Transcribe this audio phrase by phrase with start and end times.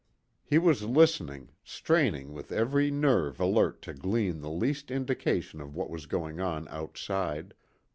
[0.43, 5.91] He was listening, straining with every nerve alert to glean the least indication of what
[5.91, 7.53] was going on outside.